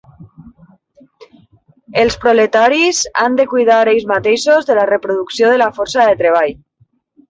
Els 2.05 2.17
proletaris 2.25 3.05
han 3.27 3.39
de 3.43 3.47
cuidar 3.55 3.79
ells 3.95 4.11
mateixos 4.17 4.69
de 4.75 4.83
la 4.83 4.91
reproducció 4.95 5.57
de 5.57 5.65
la 5.67 5.73
força 5.81 6.13
de 6.13 6.23
treball. 6.27 6.63